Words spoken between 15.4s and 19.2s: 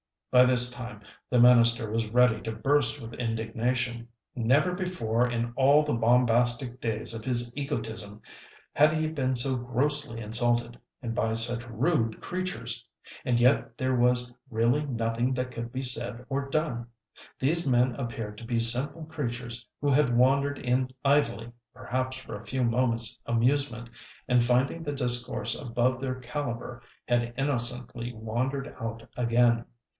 could be said or done. These men appeared to be simple